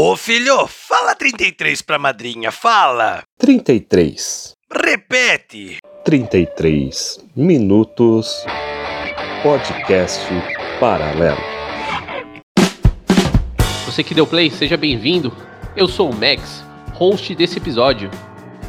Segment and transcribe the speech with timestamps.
[0.00, 3.24] Ô filho, fala 33 pra madrinha, fala!
[3.36, 4.52] 33.
[4.72, 5.78] Repete!
[6.04, 8.46] 33 minutos.
[9.42, 10.24] Podcast
[10.78, 11.40] paralelo.
[13.86, 15.32] Você que deu play, seja bem-vindo.
[15.74, 18.08] Eu sou o Max, host desse episódio.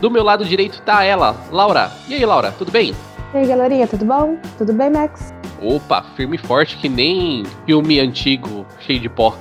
[0.02, 1.92] Do meu lado direito tá ela, Laura.
[2.08, 2.96] E aí, Laura, tudo bem?
[3.36, 4.36] E aí, galerinha, tudo bom?
[4.58, 5.32] Tudo bem, Max?
[5.62, 9.38] Opa, firme e forte que nem filme antigo, cheio de pó.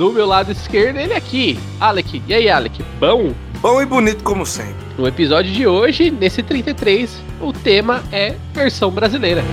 [0.00, 2.22] Do meu lado esquerdo, ele aqui, Alec.
[2.26, 3.34] E aí, Alec, bom?
[3.60, 4.74] Bom e bonito como sempre.
[4.96, 9.44] No episódio de hoje, nesse 33, o tema é versão brasileira.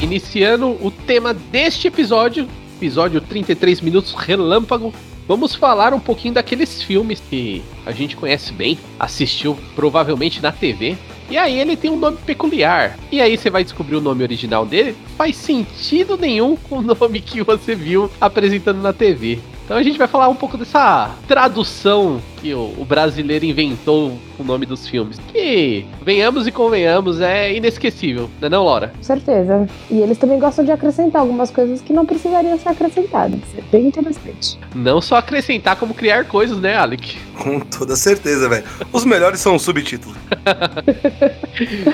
[0.00, 4.94] Iniciando o tema deste episódio, episódio 33 minutos relâmpago,
[5.26, 10.96] vamos falar um pouquinho daqueles filmes que a gente conhece bem, assistiu provavelmente na TV.
[11.32, 12.98] E aí ele tem um nome peculiar.
[13.10, 14.94] E aí você vai descobrir o nome original dele.
[15.16, 19.38] Faz sentido nenhum com o nome que você viu apresentando na TV.
[19.64, 24.42] Então a gente vai falar um pouco dessa tradução que o, o brasileiro inventou o
[24.42, 25.18] nome dos filmes.
[25.32, 28.92] Que, venhamos e convenhamos, é inesquecível, não é não, Laura?
[28.96, 29.68] Com certeza.
[29.88, 33.38] E eles também gostam de acrescentar algumas coisas que não precisariam ser acrescentadas.
[33.56, 34.58] É bem interessante.
[34.74, 37.16] Não só acrescentar, como criar coisas, né, Alec?
[37.42, 38.64] Com toda certeza, velho.
[38.92, 40.16] Os melhores são os subtítulos.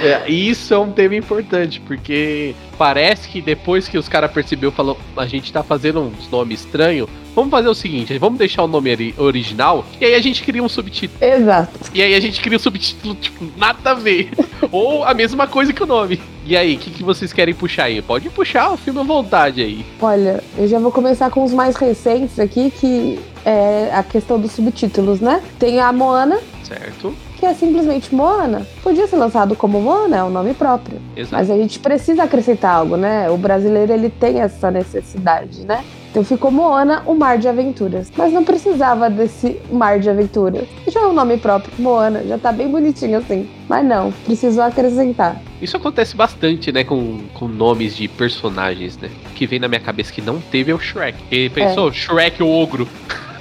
[0.03, 4.97] É, isso é um tema importante, porque parece que depois que os caras percebeu, falou,
[5.17, 8.91] a gente tá fazendo uns nomes estranhos, vamos fazer o seguinte, vamos deixar o nome
[8.91, 11.19] ori- original, e aí a gente cria um subtítulo.
[11.23, 11.91] Exato.
[11.95, 14.31] E aí a gente cria um subtítulo, tipo, nada a ver.
[14.71, 16.21] Ou a mesma coisa que o nome.
[16.45, 18.01] E aí, o que, que vocês querem puxar aí?
[18.01, 19.85] Pode puxar o filme à vontade aí.
[20.01, 24.53] Olha, eu já vou começar com os mais recentes aqui, que é a questão dos
[24.53, 25.43] subtítulos, né?
[25.59, 27.15] Tem a Moana, Certo?
[27.39, 28.67] que é simplesmente Moana.
[28.83, 30.99] Podia ser lançado como Moana, é um nome próprio.
[31.17, 31.35] Exato.
[31.35, 33.31] Mas a gente precisa acrescentar algo, né?
[33.31, 35.85] O brasileiro ele tem essa necessidade, né?
[36.11, 38.11] Então ficou Moana, o Mar de Aventuras.
[38.17, 40.67] Mas não precisava desse Mar de Aventuras.
[40.89, 43.49] Já é um nome próprio, Moana, já tá bem bonitinho assim.
[43.69, 45.41] Mas não, precisou acrescentar.
[45.61, 49.11] Isso acontece bastante, né, com, com nomes de personagens, né?
[49.31, 51.19] O que vem na minha cabeça que não teve é o Shrek.
[51.31, 52.89] Ele pensou, Shrek o ogro.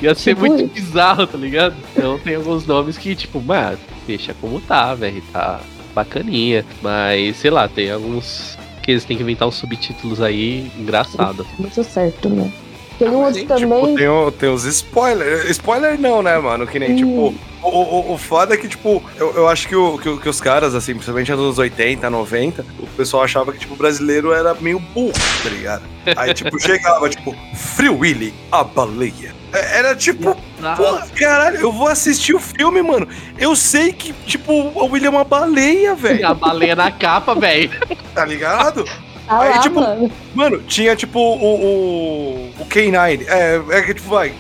[0.01, 0.75] Ia ser Tipo muito isso.
[0.75, 1.75] bizarro, tá ligado?
[1.97, 5.23] Então tem alguns nomes que, tipo, mano, deixa como tá, velho.
[5.33, 5.61] Tá
[5.95, 6.65] bacaninha.
[6.83, 11.47] Mas, sei lá, tem alguns que eles têm que inventar uns subtítulos aí engraçados.
[11.59, 12.51] Muito certo, né?
[12.99, 13.81] Tem um Mas, outro hein, também.
[13.85, 15.51] Tipo, tem, o- tem os spoilers.
[15.51, 16.67] Spoiler não, né, mano?
[16.67, 16.97] Que nem, Sim.
[17.05, 17.35] tipo.
[17.63, 20.41] O, o, o foda é que, tipo, eu, eu acho que, o, que, que os
[20.41, 24.55] caras, assim, principalmente nos anos 80, 90, o pessoal achava que, tipo, o brasileiro era
[24.55, 25.83] meio burro, tá ligado?
[26.17, 29.35] Aí, tipo, chegava, tipo, Free Willy, a baleia.
[29.53, 30.37] É, Era tipo,
[30.75, 33.07] porra, caralho, eu vou assistir o filme, mano.
[33.39, 37.71] Eu sei que, tipo, o Willy é uma baleia, velho, A baleia na capa, velho.
[38.15, 38.85] tá ligado?
[39.29, 40.13] Ah aí, lá, tipo, mano.
[40.37, 43.27] Mano, tinha tipo o, o, o K9.
[43.27, 44.33] É, é que tipo, vai.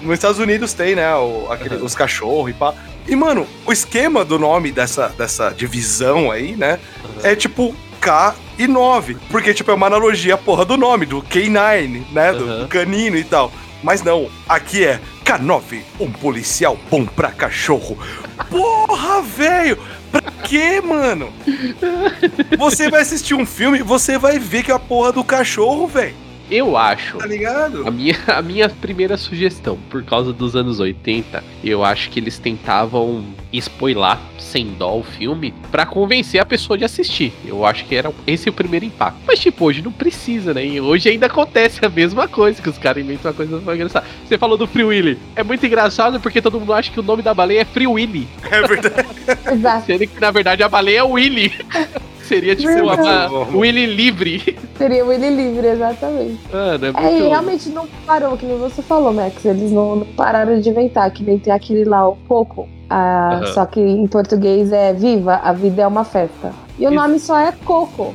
[0.00, 1.12] Nos Estados Unidos tem, né?
[1.16, 1.84] o- aquele- Uhum.
[1.84, 2.72] Os cachorros e pá.
[3.08, 6.78] E, mano, o esquema do nome dessa, dessa divisão aí, né?
[7.24, 9.16] É tipo K e 9.
[9.32, 12.32] Porque, tipo, é uma analogia porra do nome, do K9, né?
[12.32, 12.58] Do, Uhum.
[12.60, 13.50] do canino e tal.
[13.82, 17.98] Mas não, aqui é K9, um policial bom pra cachorro.
[18.50, 19.78] Porra, velho!
[20.10, 21.32] Pra quê, mano?
[22.58, 26.16] Você vai assistir um filme, você vai ver que é a porra do cachorro, velho.
[26.50, 27.18] Eu acho.
[27.18, 27.86] Tá ligado?
[27.86, 32.38] A minha, a minha primeira sugestão, por causa dos anos 80, eu acho que eles
[32.38, 37.32] tentavam spoiler sem dó o filme pra convencer a pessoa de assistir.
[37.44, 39.20] Eu acho que era esse o primeiro impacto.
[39.26, 40.64] Mas, tipo, hoje não precisa, né?
[40.64, 44.06] E hoje ainda acontece a mesma coisa, que os caras inventam uma coisa mais engraçada.
[44.26, 45.18] Você falou do Free Willy.
[45.36, 48.26] É muito engraçado porque todo mundo acha que o nome da baleia é Free Willy.
[48.50, 49.08] É verdade.
[49.52, 49.86] Exato.
[49.86, 51.52] Sendo que, na verdade, a baleia é Willy.
[52.30, 53.34] Seria tipo uma, Verdade.
[53.34, 54.56] uma Willy livre.
[54.78, 56.38] Seria Willy livre, exatamente.
[56.52, 57.24] Mano, é É, muito...
[57.24, 59.44] e realmente não parou, que nem você falou, Max.
[59.44, 62.68] Eles não, não pararam de inventar, que nem tem aquele lá, o Coco.
[62.88, 63.46] Ah, Aham.
[63.52, 66.52] Só que em português é Viva, a vida é uma festa.
[66.80, 68.14] E o nome só é Coco.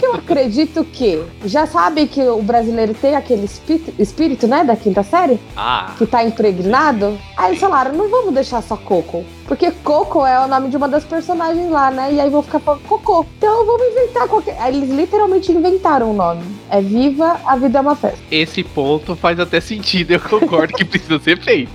[0.00, 1.20] Eu acredito que.
[1.44, 5.40] Já sabe que o brasileiro tem aquele espírito, espírito, né, da quinta série?
[5.56, 7.18] Ah, Que tá impregnado.
[7.36, 9.24] Aí eles falaram, não vamos deixar só Coco.
[9.48, 12.12] Porque Coco é o nome de uma das personagens lá, né?
[12.14, 13.26] E aí vão ficar falando Cocô.
[13.36, 14.56] Então vamos inventar qualquer.
[14.60, 16.42] Aí eles literalmente inventaram o nome.
[16.70, 18.18] É Viva, a vida é uma festa.
[18.30, 21.72] esse ponto faz até sentido, eu concordo que precisa ser feito.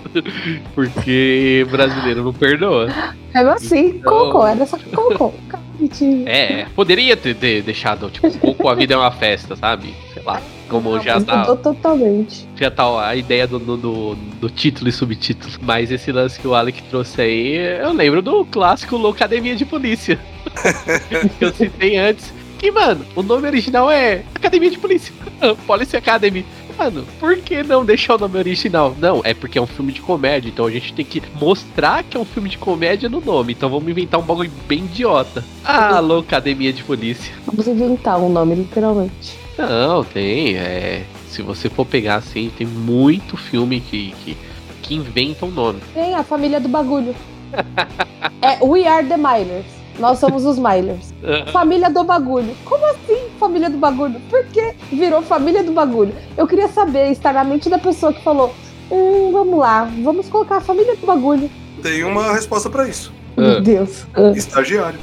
[0.74, 2.88] Porque brasileiro não perdoa.
[3.34, 5.34] É assim, Então- Coco, era só Coco.
[5.80, 6.28] Bonitinho.
[6.28, 9.94] É, poderia ter, ter deixado, tipo, um pouco a vida é uma festa, sabe?
[10.14, 10.42] Sei lá.
[10.68, 12.48] Como Não, já tá, totalmente.
[12.56, 15.52] já tá a ideia do, do, do- do título e subtítulo.
[15.64, 20.20] Mas esse lance que o Alec trouxe aí, eu lembro do clássico Locademia de Polícia.
[21.40, 22.32] que eu citei antes.
[22.60, 25.12] Que, mano, o nome original é Academia de Polícia.
[25.66, 26.46] Police Academy.
[26.80, 28.96] Mano, por que não deixar o nome original?
[28.98, 32.16] Não, é porque é um filme de comédia, então a gente tem que mostrar que
[32.16, 33.52] é um filme de comédia no nome.
[33.52, 35.44] Então vamos inventar um bagulho bem idiota.
[35.66, 37.34] Ah, Locademia de Polícia.
[37.46, 39.38] Vamos inventar um nome, literalmente.
[39.58, 40.56] Não, tem.
[40.56, 44.38] É, se você for pegar assim, tem muito filme que, que,
[44.82, 45.82] que inventa um nome.
[45.94, 47.14] Tem a família do bagulho.
[48.42, 49.79] é We Are the Milers.
[50.00, 51.14] Nós somos os Milers.
[51.52, 52.56] Família do bagulho.
[52.66, 54.20] Como assim, família do bagulho?
[54.30, 56.14] Por que virou família do bagulho?
[56.38, 58.54] Eu queria saber, estar na mente da pessoa que falou:
[58.90, 61.50] hum, vamos lá, vamos colocar a família do bagulho.
[61.84, 63.12] Tem uma resposta pra isso.
[63.38, 63.60] Meu Ah.
[63.62, 64.06] Deus.
[64.36, 65.00] Estagiário.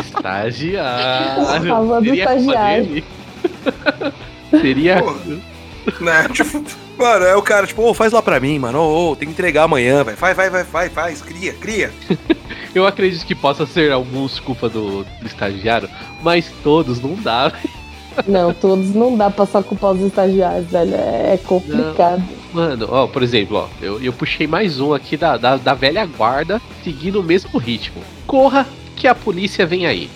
[0.00, 1.68] Estagiário.
[1.68, 2.84] Falando culpa estagiário.
[2.86, 3.04] dele?
[4.60, 5.04] Seria.
[6.00, 6.28] Né?
[6.32, 6.62] Tipo,
[6.98, 8.78] mano, é o cara, tipo, ô, faz lá pra mim, mano.
[8.78, 10.16] Ô, ô, tem que entregar amanhã, velho.
[10.16, 11.92] Vai, vai, vai, vai, faz, cria, cria.
[12.74, 15.88] Eu acredito que possa ser alguns culpa do, do estagiário,
[16.22, 17.52] mas todos não dá.
[18.26, 20.94] Não, todos não dá pra só culpar os estagiários, velho.
[20.94, 22.22] É complicado.
[22.52, 26.04] Mano, ó, por exemplo, ó, eu, eu puxei mais um aqui da, da, da velha
[26.04, 28.02] guarda, seguindo o mesmo ritmo.
[28.26, 28.66] Corra
[28.96, 30.10] que a polícia vem aí.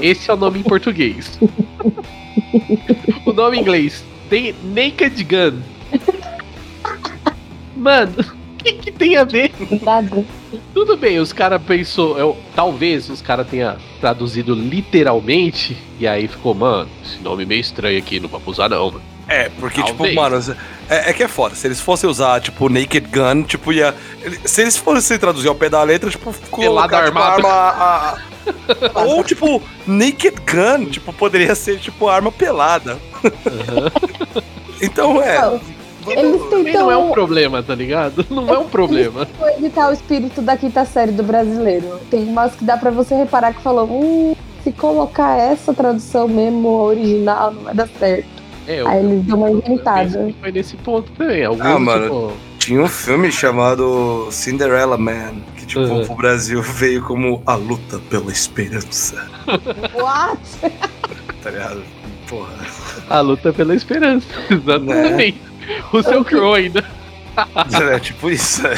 [0.00, 1.38] Esse é o nome em português.
[3.24, 4.04] o nome em inglês.
[4.28, 5.60] Tem Naked Gun.
[7.76, 9.52] Mano, o que, que tem a ver?
[9.82, 10.24] Nada.
[10.72, 16.54] Tudo bem, os caras pensou, eu, talvez os caras tenha traduzido literalmente e aí ficou,
[16.54, 19.02] mano, esse nome meio estranho aqui, não vamos usar não, mano.
[19.26, 20.10] É, porque, Talvez.
[20.10, 20.56] tipo, mano,
[20.88, 21.54] é, é que é foda.
[21.54, 23.94] Se eles fossem usar, tipo, Naked Gun, tipo, ia.
[24.44, 26.50] se eles fossem traduzir ao pé da letra, tipo, Pelado
[26.90, 27.48] colocar, tipo, arma.
[27.48, 28.18] a-
[29.06, 32.98] Ou, tipo, Naked Gun, tipo, poderia ser, tipo, arma pelada.
[34.80, 35.60] Então, é.
[36.06, 38.26] Eles Também não é um tentam problema, tá ligado?
[38.28, 39.26] Não é um problema.
[39.56, 41.98] evitar o espírito da quinta série do brasileiro.
[42.10, 46.68] Tem umas que dá pra você reparar que falou, hum, se colocar essa tradução mesmo
[46.68, 48.26] original, não vai dar certo.
[48.68, 50.34] É, eu, Aí eles dão uma inventada.
[50.42, 51.42] foi nesse ponto também.
[51.42, 52.02] Alguns, Ah, mano.
[52.04, 56.04] tipo, Tinha um filme chamado Cinderella Man, que, tipo, Uhum.
[56.04, 59.26] pro Brasil veio como A Luta pela Esperança.
[59.98, 60.38] What?
[61.42, 61.82] Tá ligado?
[62.28, 62.52] Porra.
[63.08, 64.26] A luta pela esperança.
[64.50, 65.40] Exatamente.
[65.92, 66.84] O seu Crow ainda.
[67.92, 68.64] É tipo isso.
[68.66, 68.74] é.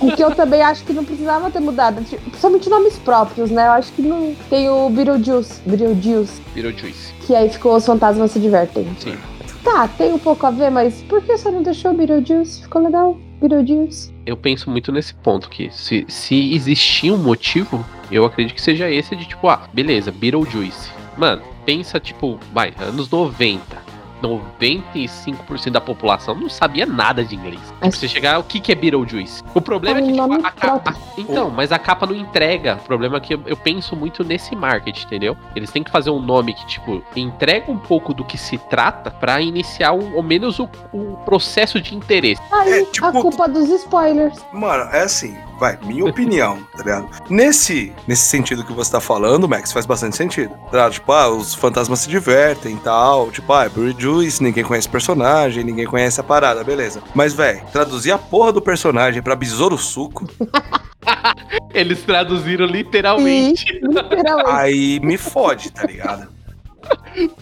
[0.00, 2.02] O que eu também acho que não precisava ter mudado.
[2.04, 3.66] tipo, Principalmente nomes próprios, né?
[3.66, 4.34] Eu acho que não.
[4.50, 7.14] Tem o Beetlejuice, Beetlejuice, Virou Juice.
[7.26, 8.86] que aí ficou Os Fantasmas Se Divertem.
[8.98, 9.16] Sim.
[9.64, 12.62] Tá, tem um pouco a ver, mas por que você não deixou o Beetlejuice?
[12.62, 14.12] Ficou legal, Beetlejuice.
[14.26, 18.90] Eu penso muito nesse ponto que se, se existir um motivo, eu acredito que seja
[18.90, 20.90] esse de tipo, ah, beleza, Beetlejuice.
[21.16, 23.86] Mano, pensa tipo, vai, anos 90.
[24.22, 27.60] 95% da população não sabia nada de inglês.
[27.80, 29.44] Tipo, você chegar, o que, que é Beetlejuice?
[29.54, 30.96] O problema é É que tipo, a, capa.
[31.16, 32.76] Então, mas a capa não entrega.
[32.82, 35.36] O problema é que eu, eu penso muito nesse marketing, entendeu?
[35.54, 39.08] Eles têm que fazer um nome que, tipo, entrega um pouco do que se trata
[39.10, 42.40] pra iniciar um, ao menos o, o processo de interesse.
[42.50, 44.44] Aí, É, tipo- a culpa dos spoilers.
[44.52, 47.08] Mano, é assim, vai, minha opinião, tá ligado?
[47.28, 50.54] Nesse, nesse sentido que você tá falando, Max, faz bastante sentido.
[50.70, 50.90] Tá?
[50.90, 53.30] Tipo, ah, os fantasmas se divertem e tal.
[53.30, 53.70] Tipo, ah, é
[54.00, 57.02] Juice, ninguém conhece o personagem, ninguém conhece a parada, beleza.
[57.14, 60.26] Mas, velho, traduzir a porra do personagem pra besouro suco,
[61.72, 63.72] Eles traduziram literalmente.
[63.82, 64.50] Literalmente.
[64.50, 66.28] aí me fode, tá ligado?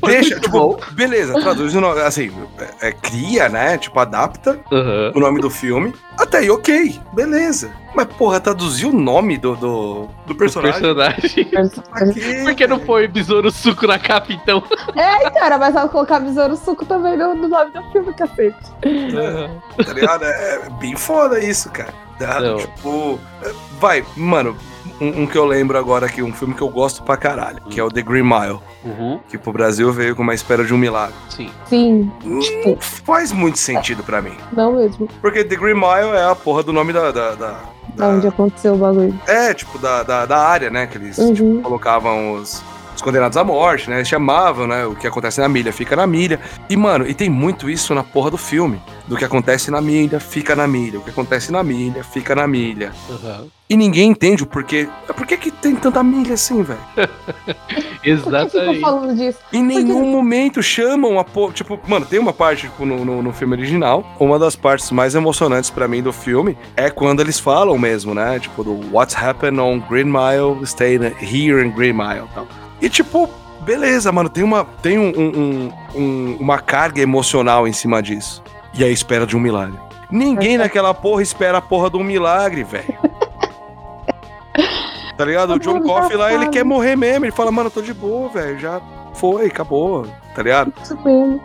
[0.04, 0.78] Deixa, muito tipo, bom.
[0.92, 2.32] beleza, traduz o nome, assim,
[2.80, 3.76] é, é, cria, né?
[3.78, 5.12] Tipo, adapta Aham.
[5.14, 5.94] o nome do filme.
[6.18, 7.70] Até aí, ok, beleza.
[7.94, 10.80] Mas, porra, traduzir o nome do, do, do O personagem.
[10.80, 11.44] personagem.
[11.90, 14.62] pra quê, Por que não foi Besouro Suco na capa, então?
[14.96, 18.56] É, então, era mais fácil colocar Besouro Suco também no, no nome do filme, cacete.
[19.84, 20.24] Tá ligado?
[20.24, 21.92] É bem foda isso, cara.
[22.18, 22.38] Tá?
[22.56, 24.56] Tipo, é, vai, mano,
[25.00, 27.78] um, um que eu lembro agora aqui, um filme que eu gosto pra caralho, que
[27.80, 30.78] é o The Green Mile, Uhum, que pro Brasil veio com uma espera de um
[30.78, 31.14] milagre.
[31.28, 31.50] sim.
[31.66, 34.36] Sim, Não faz muito sentido pra mim.
[34.52, 35.08] não mesmo.
[35.20, 37.10] Porque The Green Mile é a porra do nome da.
[37.10, 37.60] da, da-
[37.96, 39.18] Da onde aconteceu o bagulho.
[39.26, 40.86] é, tipo, da, da, da área, né?
[40.86, 41.34] Que eles Uhum.
[41.34, 42.62] tipo, colocavam os,
[42.96, 43.96] os condenados à morte, né?
[43.96, 44.86] Eles chamavam, né?
[44.86, 46.40] O que acontece na milha fica na milha.
[46.68, 48.80] E, mano, e tem muito isso na porra do filme.
[49.06, 50.98] Do que acontece na milha, fica na milha.
[50.98, 52.92] O que acontece na milha, fica na milha.
[53.10, 53.46] Aham.
[53.68, 54.88] E ninguém entende o porquê.
[55.08, 56.78] Por que, que tem tanta milha assim, velho?
[56.96, 58.80] Por que Exatamente.
[58.80, 59.38] falando disso?
[59.52, 61.52] Em nenhum momento chamam a porra.
[61.52, 64.06] Tipo, mano, tem uma parte tipo, no, no, no filme original.
[64.20, 68.38] Uma das partes mais emocionantes pra mim do filme é quando eles falam mesmo, né?
[68.38, 72.46] Tipo, do What's happened on Green Mile, stay here in Green Mile e tal.
[72.80, 73.28] E tipo,
[73.62, 78.42] beleza, mano, tem uma, tem um, um- um- um- uma carga emocional em cima disso.
[78.74, 79.78] E a espera de um milagre.
[80.10, 82.94] Ninguém naquela porra espera a porra de um milagre, velho.
[85.16, 85.54] Tá ligado?
[85.54, 87.24] O John Coffey lá, ele quer morrer mesmo.
[87.24, 88.58] Ele fala, mano, eu tô de boa, velho.
[88.58, 88.80] Já
[89.14, 90.06] foi, acabou.
[90.34, 90.72] Tá ligado?
[90.82, 91.40] Isso mesmo.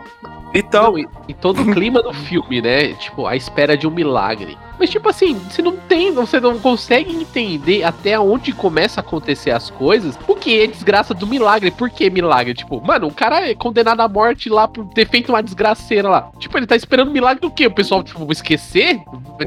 [0.54, 2.92] Então, Não, e, e todo o clima do filme, né?
[2.94, 4.58] Tipo, a espera de um milagre.
[4.78, 9.50] Mas, tipo assim, você não tem, você não consegue entender até onde começa a acontecer
[9.50, 10.18] as coisas.
[10.26, 11.70] O que é desgraça do milagre?
[11.70, 12.54] Por que milagre?
[12.54, 16.30] Tipo, mano, o cara é condenado à morte lá por ter feito uma desgraceira lá.
[16.38, 17.66] Tipo, ele tá esperando milagre do quê?
[17.66, 19.00] O pessoal, tipo, esquecer?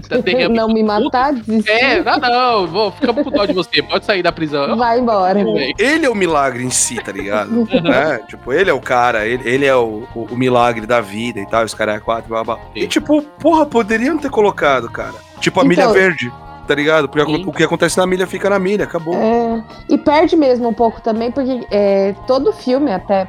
[0.09, 1.69] Tá derramando Não me matar, desistir.
[1.69, 4.75] É, não, não, vou, ficamos com dó de você, pode sair da prisão.
[4.77, 5.39] Vai embora.
[5.77, 7.51] Ele é o milagre em si, tá ligado?
[7.83, 8.19] né?
[8.27, 11.45] Tipo, ele é o cara, ele, ele é o, o, o milagre da vida e
[11.45, 12.59] tal, os caras é quatro, blá, blá.
[12.73, 15.24] E tipo, porra, poderiam ter colocado, cara.
[15.45, 16.33] Tipo, a Então- milha verde,
[16.67, 17.07] tá ligado?
[17.07, 17.43] Porque Sim.
[17.45, 19.13] o que acontece na milha fica na milha, acabou.
[19.13, 23.27] É, e perde mesmo um pouco também, porque é, todo filme, até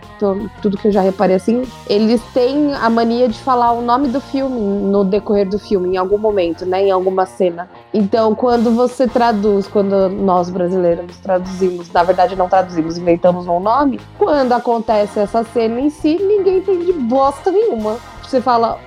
[0.62, 4.18] tudo que eu já reparei assim, eles têm a mania de falar o nome do
[4.18, 6.84] filme no decorrer do filme, em algum momento, né?
[6.86, 7.68] Em alguma cena.
[7.92, 14.00] Então, quando você traduz, quando nós brasileiros traduzimos, na verdade não traduzimos, inventamos um nome,
[14.18, 17.98] quando acontece essa cena em si, ninguém entende bosta nenhuma.
[18.22, 18.78] Você fala,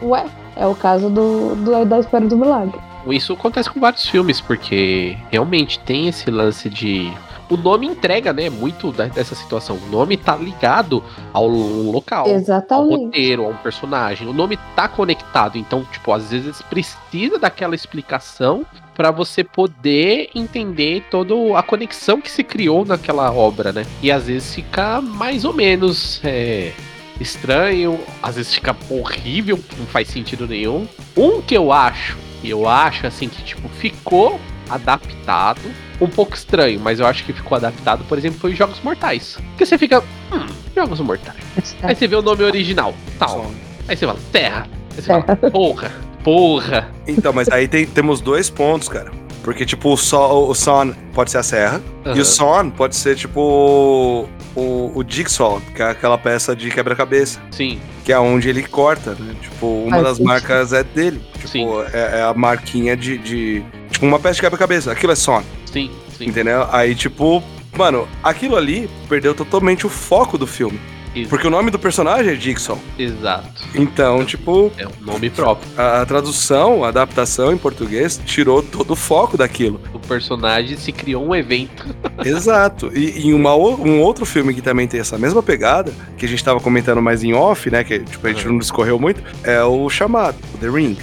[0.00, 0.26] ué,
[0.56, 2.78] é o caso do, do da espera do milagre.
[3.06, 7.12] Isso acontece com vários filmes, porque realmente tem esse lance de.
[7.50, 8.48] O nome entrega, né?
[8.48, 9.76] Muito dessa situação.
[9.76, 13.04] O nome tá ligado ao local, ao Exatamente.
[13.04, 14.26] roteiro, a um personagem.
[14.26, 15.58] O nome tá conectado.
[15.58, 22.30] Então, tipo, às vezes precisa daquela explicação pra você poder entender toda a conexão que
[22.30, 23.84] se criou naquela obra, né?
[24.02, 26.72] E às vezes fica mais ou menos é,
[27.22, 30.86] estranho, às vezes fica horrível, não faz sentido nenhum.
[31.16, 34.38] Um que eu acho, e eu acho assim que tipo ficou
[34.68, 35.60] adaptado,
[36.00, 39.38] um pouco estranho, mas eu acho que ficou adaptado, por exemplo, foi Jogos Mortais.
[39.50, 40.00] Porque você fica,
[40.32, 41.36] hum, Jogos Mortais.
[41.82, 43.50] Aí você vê o nome original, tal.
[43.88, 44.66] Aí você fala, Terra.
[44.90, 45.92] Aí você fala, porra,
[46.24, 46.90] porra.
[47.06, 49.10] Então, mas aí tem- temos dois pontos, cara.
[49.44, 51.80] Porque, tipo, o, so, o Son pode ser a serra.
[52.04, 52.20] E Aham.
[52.20, 57.40] o Son pode ser, tipo, o, o Jigsaw, que é aquela peça de quebra-cabeça.
[57.50, 59.34] Sim, Que é onde ele corta, né?
[59.40, 61.20] Tipo, uma das marcas é dele.
[61.34, 61.66] Tipo, Sim.
[61.92, 64.90] é, é a marquinha de, de- Tipo, uma peça de quebra-cabeça.
[64.92, 66.26] Aquilo é Son, sim, sim.
[66.28, 66.66] entendeu?
[66.72, 67.42] Aí, tipo...
[67.74, 70.78] Mano, aquilo ali perdeu totalmente o foco do filme.
[71.28, 72.78] Porque o nome do personagem é Jigsaw.
[72.98, 73.62] Exato.
[73.74, 75.68] Então, tipo, É um nome próprio.
[75.76, 79.80] a, a tradução, a adaptação em português tirou todo o foco daquilo.
[79.92, 81.84] O personagem se criou um evento.
[82.24, 82.90] Exato.
[82.96, 86.42] E em uma, um outro filme que também tem essa mesma pegada, que a gente
[86.42, 87.84] tava comentando mais em off, né?
[87.84, 88.52] Que tipo, a gente Uhum.
[88.52, 90.96] não discorreu muito, é o chamado, The Ring.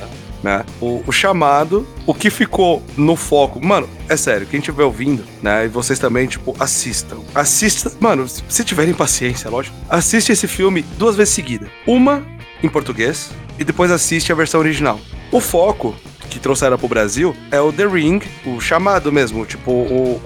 [0.44, 0.64] Né?
[0.80, 3.64] O, o chamado, o que ficou no foco.
[3.64, 5.66] Mano, é sério, quem estiver ouvindo, né?
[5.66, 7.18] E vocês também, tipo, assistam.
[7.36, 7.92] Assista.
[8.00, 9.76] Mano, se tiverem paciência, lógico.
[9.90, 11.68] Assiste esse filme duas vezes seguida.
[11.86, 12.26] Uma
[12.64, 15.00] em português e depois assiste a versão original.
[15.32, 15.96] O foco
[16.30, 20.22] que trouxeram pro Brasil é o The Ring, o chamado mesmo, tipo, o,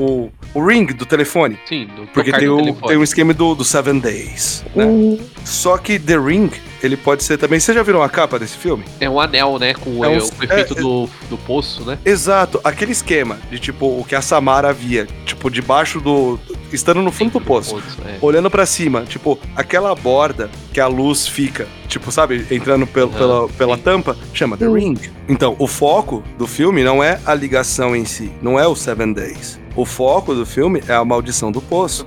[0.53, 1.57] o, o ring do telefone.
[1.67, 2.88] Sim, do Porque tem, do o, telefone.
[2.88, 4.86] tem um esquema do, do Seven Days, né?
[4.86, 5.19] Uhum.
[5.45, 6.50] Só que The Ring,
[6.81, 7.60] ele pode ser também.
[7.60, 8.83] Vocês já viram a capa desse filme?
[9.00, 9.74] É um anel, né?
[9.74, 11.98] Com É um- o, o efeito é- do, do poço, né?
[12.05, 16.39] Exato, aquele esquema de tipo o que a Samara via, tipo, debaixo do.
[16.75, 17.82] Estando no fundo do poço.
[18.06, 18.18] é.
[18.22, 23.48] Olhando pra cima, tipo, aquela borda que a luz fica, tipo, sabe, entrando pel- pela,
[23.50, 23.82] pela sim.
[23.84, 24.68] tampa, chama The.
[24.68, 24.98] Ring.
[25.27, 29.13] Então, o foco do filme não é a ligação em si, não é o Seven
[29.13, 29.60] Days.
[29.75, 32.06] O foco do filme é a maldição do poço.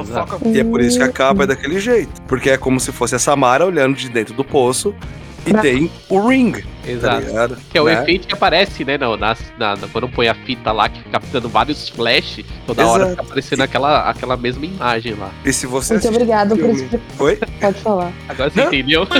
[0.00, 0.40] Exato.
[0.48, 2.20] E é por isso que a capa é daquele jeito.
[2.28, 4.94] Porque é como se fosse a Samara olhando de dentro do poço
[5.46, 7.26] e Pra- tem o ring, tá Exato.
[7.26, 7.56] ligado?
[7.70, 8.02] Que é o Né?
[8.02, 8.98] efeito que aparece, né?
[8.98, 13.02] No, na, na- quando põe a fita lá, que fica dando vários flash, toda hora
[13.04, 13.10] Exato.
[13.16, 15.30] fica aparecendo aquela, aquela mesma imagem lá.
[15.44, 17.24] E se você Muito obrigado por.
[17.24, 17.38] Oi?
[17.60, 18.12] Pode falar.
[18.28, 19.06] Agora você entendeu?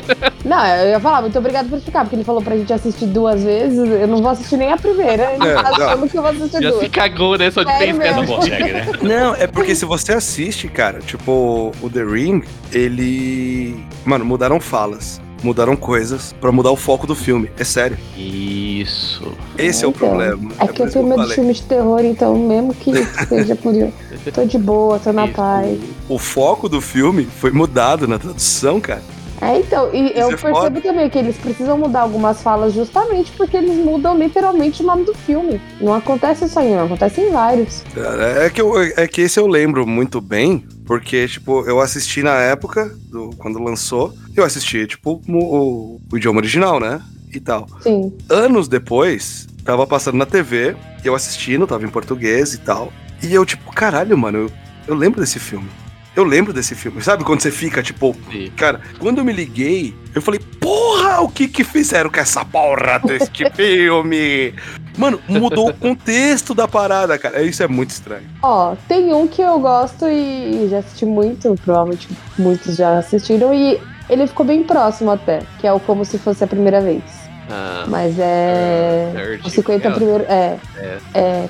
[0.50, 3.40] Não, eu ia falar, muito obrigado por explicar, porque ele falou pra gente assistir duas
[3.44, 3.78] vezes.
[3.78, 5.32] Eu não vou assistir nem a primeira.
[5.34, 5.86] Ele É, tá não.
[5.86, 6.82] achando que eu vou assistir Já duas.
[6.82, 7.50] se cagou, né?
[7.52, 8.86] Só de Sério no Consegue, né?
[9.00, 12.42] Não, é porque se você assiste, cara, tipo, o The Ring,
[12.72, 13.76] ele.
[14.04, 15.20] Mano, mudaram falas.
[15.42, 17.48] mudaram coisas pra mudar o foco do filme.
[17.56, 17.96] É sério.
[18.16, 19.32] Isso.
[19.56, 20.50] Esse é o Então, problema.
[20.58, 21.34] É por que eu tenho medo de falei.
[21.36, 22.92] filme de terror, então mesmo que
[23.26, 23.92] seja por isso,
[24.34, 25.34] tô de boa, tô na Isso.
[25.34, 25.78] paz.
[26.08, 29.00] O foco do filme foi mudado na tradução, cara.
[29.40, 30.80] É, então, e eu é percebo foda.
[30.80, 35.14] também que eles precisam mudar algumas falas justamente porque eles mudam literalmente o nome do
[35.14, 35.60] filme.
[35.80, 37.82] Não acontece só em um, acontece em vários.
[37.94, 42.22] Cara, é que, eu, é que esse eu lembro muito bem, porque, tipo, eu assisti
[42.22, 47.00] na época, do, quando lançou, eu assisti, tipo, o, o- o idioma original, né?
[47.32, 47.66] E tal.
[47.80, 48.12] Sim.
[48.28, 52.92] Anos depois, tava passando na TV, eu assistindo, tava em português e tal.
[53.22, 54.50] E eu, tipo, caralho, mano, eu,
[54.88, 55.68] eu lembro desse filme.
[56.14, 57.00] Eu lembro desse filme.
[57.02, 58.50] Sabe quando você fica, tipo, Sim.
[58.56, 62.98] Cara, quando eu me liguei, eu falei, porra, o que que fizeram com essa porra
[62.98, 64.52] deste filme?
[64.98, 67.42] Mano, mudou o contexto da parada, cara.
[67.42, 68.24] Isso é muito estranho.
[68.42, 73.80] Ó, tem um que eu gosto e, já assisti muito, provavelmente muitos já assistiram, e
[74.08, 77.02] ele ficou bem próximo até, que é o Como Se Fosse a Primeira Vez.
[77.48, 79.10] Ah, Mas é.
[79.14, 79.46] Nerd.
[79.46, 79.90] Os 50 É.
[79.92, 80.24] primeiro.
[80.28, 80.56] É.
[80.76, 80.98] É.
[81.14, 81.48] é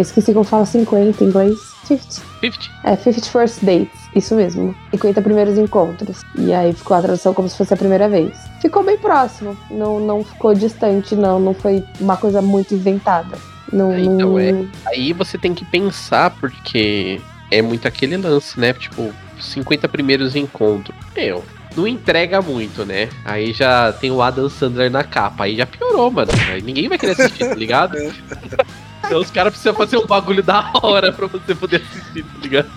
[0.00, 1.69] esqueci como fala 50 em inglês.
[1.96, 2.22] 50.
[2.40, 2.58] 50.
[2.84, 4.74] É, 50 First Dates, isso mesmo.
[4.90, 6.22] 50 primeiros encontros.
[6.36, 8.36] E aí ficou a tradução como se fosse a primeira vez.
[8.60, 9.56] Ficou bem próximo.
[9.70, 11.38] Não, não ficou distante, não.
[11.40, 13.36] Não foi uma coisa muito inventada.
[13.72, 14.64] Não, É, então, não- é.
[14.86, 17.20] Aí você tem que pensar, porque
[17.50, 18.72] é muito aquele lance, né?
[18.72, 20.96] Tipo, 50 primeiros encontros.
[21.16, 21.44] Meu,
[21.76, 23.08] não entrega muito, né?
[23.24, 25.44] Aí já tem o Adam Sandler na capa.
[25.44, 26.30] Aí já piorou, mano.
[26.48, 27.96] Aí ninguém vai querer assistir, tá ligado?
[29.10, 32.70] Então os caras precisam fazer um bagulho da hora pra você poder assistir, tá ligado?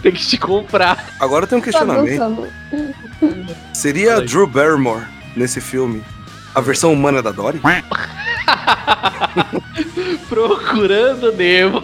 [0.00, 1.10] Tem que te comprar.
[1.20, 2.48] Agora tem um Tá questionamento.
[3.74, 4.22] Seria.
[4.22, 5.04] Drew Barrymore
[5.36, 6.02] nesse filme
[6.54, 7.60] a versão humana da Dory?
[10.26, 11.82] Procurando Nemo.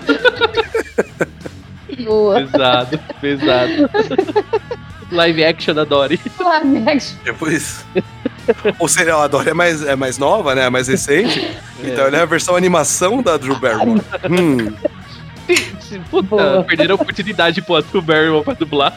[2.04, 2.40] Boa.
[2.40, 3.90] Pesado, pesado.
[5.12, 6.18] Live action da Dory.
[6.40, 7.18] Live action.
[7.48, 7.84] Isso.
[8.78, 10.64] Ou seria a Dory é mais, é mais nova, né?
[10.64, 11.54] É mais recente.
[11.84, 14.02] Então ele é a versão animação da Drew Barrymore.
[14.28, 14.74] Hum,
[16.10, 16.64] Puta, Boa.
[16.64, 18.92] perderam a oportunidade pro Andrew Barrymore pra dublar.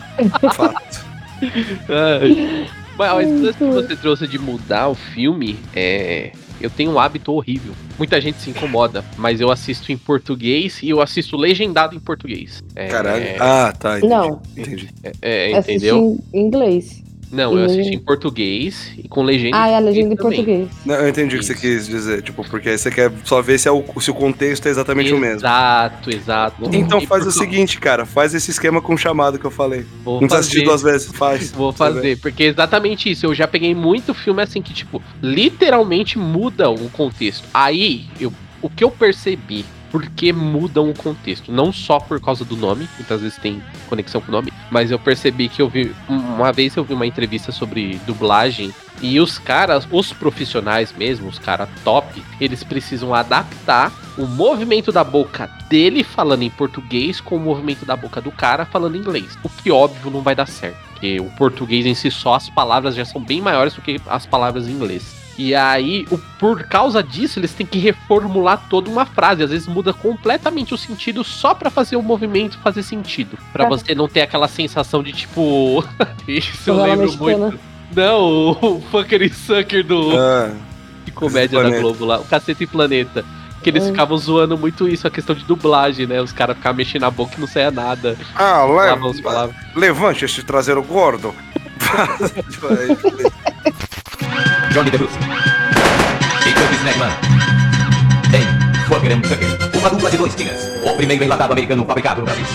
[0.54, 1.06] fato.
[1.88, 2.68] Ai.
[2.98, 3.50] Mas Muito.
[3.50, 6.32] isso que você trouxe de mudar o filme, é.
[6.60, 7.74] Eu tenho um hábito horrível.
[7.98, 12.62] Muita gente se incomoda, mas eu assisto em português e eu assisto legendado em português.
[12.76, 13.26] É, Caralho.
[13.40, 13.98] Ah, tá.
[13.98, 14.14] Entendi.
[14.14, 14.42] Não.
[14.56, 14.90] Entendi.
[15.24, 16.20] é, Assisti entendeu?
[16.32, 17.02] em inglês.
[17.32, 17.66] Não, eu Hum.
[17.66, 19.58] assisto em português e com legenda.
[19.62, 20.68] Ah, é a legenda em português.
[20.86, 22.22] Não, eu entendi o que você quis dizer.
[22.22, 25.14] Tipo, porque aí você quer só ver se, é o, se o contexto é exatamente
[25.14, 25.38] o mesmo.
[25.40, 26.70] Exato, exato.
[26.74, 28.06] Então E faz o seguinte, cara.
[28.06, 29.86] Faz esse esquema com o chamado que eu falei.
[30.04, 30.66] Vou Não precisa assistir fazer.
[30.68, 31.12] duas vezes.
[31.14, 31.52] Faz.
[31.62, 33.26] Vou fazer, porque é exatamente isso.
[33.26, 37.48] Eu já peguei muito filme assim que, tipo, literalmente muda o contexto.
[37.54, 41.52] Aí, eu, o que eu percebi, porque mudam o contexto.
[41.52, 44.98] Não só por causa do nome, muitas vezes tem conexão com o nome, mas eu
[44.98, 45.94] percebi que eu vi.
[46.08, 48.74] Uma vez eu vi uma entrevista sobre dublagem.
[49.02, 55.04] E os caras, os profissionais mesmo, os caras top, eles precisam adaptar o movimento da
[55.04, 59.38] boca dele falando em português com o movimento da boca do cara falando em inglês.
[59.44, 60.78] O que óbvio não vai dar certo.
[60.92, 64.28] Porque o português em si só, as palavras já são bem maiores do que as
[64.28, 65.21] palavras em inglês.
[65.38, 69.44] E aí, o- por causa disso, eles têm que reformular toda uma frase.
[69.44, 73.38] Às vezes muda completamente o sentido só pra fazer o movimento fazer sentido.
[73.52, 73.68] Pra É.
[73.68, 75.84] você não ter aquela sensação de tipo.
[76.28, 77.38] Isso eu lembro mexicana.
[77.48, 77.60] muito.
[77.96, 78.22] Não,
[78.62, 80.52] o Fucker e Sucker do Ah,
[81.06, 81.80] de comédia da.
[81.80, 83.26] Globo lá, o Cacete e Planeta.
[83.64, 83.88] Que eles Hum.
[83.92, 86.20] ficavam zoando muito isso, a questão de dublagem, né?
[86.20, 88.18] Os caras ficavam mexendo na boca e não saia nada.
[88.36, 88.66] ah
[89.22, 89.56] palavras.
[89.76, 91.32] levante esse traseiro gordo.
[94.72, 95.18] Johnny DeBruce
[96.48, 97.12] e Curtis Snackman
[98.34, 98.46] em
[98.86, 102.46] Fucker and Sucker, uma dupla de dois tiras, o primeiro enlatado americano fabricado no Brasil.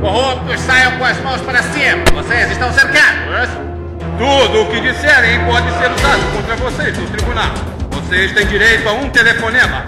[0.00, 2.04] Corruptos, saiam com as mãos para cima!
[2.12, 3.50] Vocês estão cercados!
[4.18, 7.52] Tudo o que disserem pode ser usado contra vocês no tribunal.
[7.90, 9.84] Vocês têm direito a um telefonema.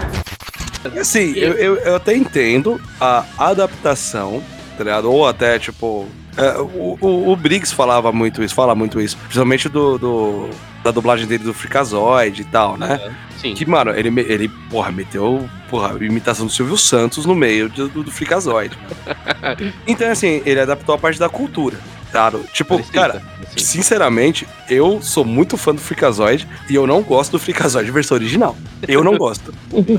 [0.99, 4.43] Assim, eu, eu, eu até entendo a adaptação,
[4.77, 5.11] tá ligado?
[5.11, 6.07] Ou até, tipo.
[6.37, 9.17] É, o, o, o Briggs falava muito isso, fala muito isso.
[9.17, 10.49] Principalmente do, do-
[10.83, 13.13] da dublagem dele do Freakazoid e tal, né?
[13.41, 13.53] Sim.
[13.53, 18.03] Que, mano, ele, ele porra, meteu, porra, imitação do Silvio Santos no meio do, do,
[18.03, 18.77] do Freakazoid.
[19.85, 21.77] então, assim, ele adaptou a parte da cultura,
[22.11, 22.31] tá?
[22.53, 23.59] Tipo, cara, assim.
[23.65, 28.55] sinceramente, eu sou muito fã do Freakazoid e eu não gosto do Freakazoid versão original.
[28.87, 29.51] Eu não gosto.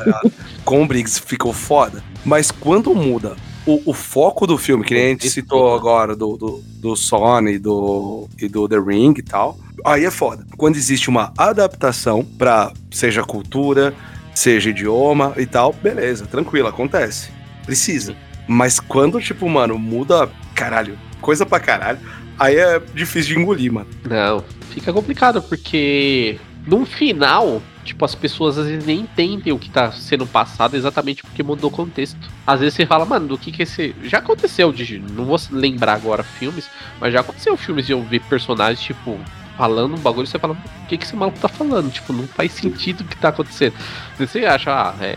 [0.04, 0.20] tá?
[0.64, 2.02] Com o Briggs ficou foda.
[2.24, 3.36] Mas quando muda
[3.68, 7.52] o, o foco do filme, que nem a gente citou agora do, do, do Sony
[7.52, 10.46] e do, e do The Ring e tal, aí é foda.
[10.56, 13.94] Quando existe uma adaptação pra seja cultura,
[14.34, 17.30] seja idioma e tal, beleza, tranquilo, acontece.
[17.66, 18.16] Precisa.
[18.46, 21.98] Mas quando, tipo, mano, muda, caralho, coisa pra caralho,
[22.38, 23.88] aí é difícil de engolir, mano.
[24.08, 29.70] Não, fica complicado, porque num final, tipo, as pessoas às vezes nem entendem o que
[29.70, 32.18] tá sendo passado exatamente porque mudou o contexto.
[32.46, 33.94] Às vezes você fala, mano, do que que esse.
[34.04, 36.68] Já aconteceu, de, não vou lembrar agora filmes,
[37.00, 39.18] mas já aconteceu filmes de eu ver personagens, tipo,
[39.56, 41.90] falando um bagulho você fala, o que que esse maluco tá falando?
[41.90, 43.74] Tipo, não faz sentido o que tá acontecendo.
[44.18, 45.16] Você acha, ah, é.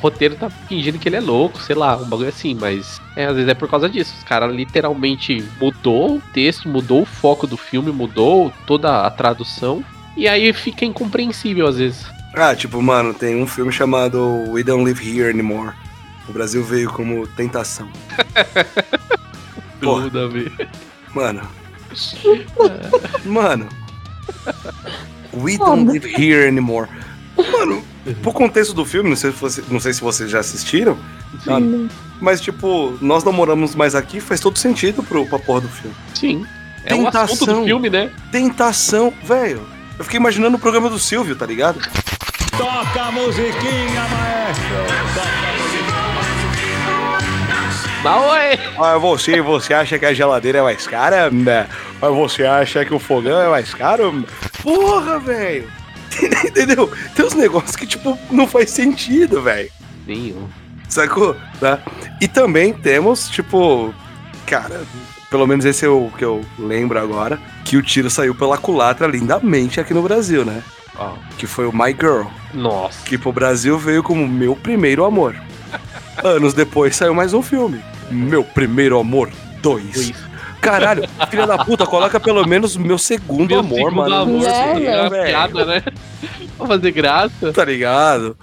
[0.00, 3.34] Roteiro tá fingindo que ele é louco, sei lá, um bagulho assim, mas é, às
[3.34, 4.14] vezes é por causa disso.
[4.18, 9.82] Os caras literalmente mudou o texto, mudou o foco do filme, mudou toda a tradução.
[10.16, 12.06] E aí fica incompreensível às vezes.
[12.34, 15.72] Ah, tipo, mano, tem um filme chamado We Don't Live Here Anymore.
[16.28, 17.88] O Brasil veio como tentação.
[19.80, 20.04] Porra.
[20.04, 20.68] Tudo a ver.
[21.14, 21.42] Mano.
[23.24, 23.68] Mano.
[25.32, 26.88] We don't live here anymore.
[27.36, 27.82] Mano,
[28.22, 30.96] pro contexto do filme, não sei se, você, não sei se vocês já assistiram,
[31.44, 31.88] sabe?
[32.20, 35.96] mas tipo, nós não moramos mais aqui, faz todo sentido pro, pra porra do filme.
[36.14, 36.46] Sim.
[36.84, 37.60] É um assunto Tentação.
[37.60, 38.10] do filme, né?
[38.30, 39.66] Tentação, velho.
[39.98, 41.78] Eu fiquei imaginando o programa do Silvio, tá ligado?
[42.56, 45.04] Toca a musiquinha, maestro.
[48.02, 48.60] Mas oi!
[48.78, 51.30] Ah, você, você acha que a geladeira é mais cara?
[51.30, 51.66] Né?
[52.00, 54.24] Mas você acha que o fogão é mais caro?
[54.62, 55.70] Porra, velho!
[56.44, 56.92] Entendeu?
[57.14, 59.70] Tem uns negócios que, tipo, não faz sentido, velho.
[60.06, 60.48] Nenhum.
[60.88, 61.34] Sacou?
[61.58, 61.78] Tá?
[62.20, 63.94] E também temos, tipo,
[64.46, 64.82] cara,
[65.34, 69.04] pelo menos esse é o que eu lembro agora, que o tiro saiu pela culatra
[69.08, 70.62] lindamente aqui no Brasil, né?
[70.96, 71.14] Ó.
[71.36, 73.04] Que foi o My Girl, Nossa.
[73.04, 75.34] que pro Brasil veio como Meu Primeiro Amor.
[76.22, 77.80] Anos depois saiu mais um filme,
[78.12, 79.28] Meu Primeiro Amor
[79.60, 80.12] 2.
[80.12, 80.14] Foi
[80.60, 84.14] Caralho, filha da puta, coloca pelo menos Meu Segundo Meu Amor, segundo mano.
[84.14, 85.26] amor, É, é, uma velho.
[85.26, 85.82] piada, né?
[86.56, 87.52] Pra fazer graça.
[87.52, 88.36] Tá ligado?